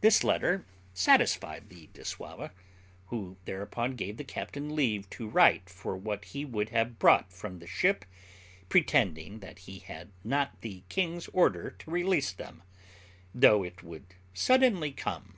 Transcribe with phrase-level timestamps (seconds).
[0.00, 0.64] This letter
[0.94, 2.52] satisfied the dissauva,
[3.06, 7.58] who thereupon gave the captain leave to write for what he would have brought from
[7.58, 8.04] the ship,
[8.68, 12.62] pretending that he had not the king's order to release them,
[13.34, 15.34] though it would suddenly come.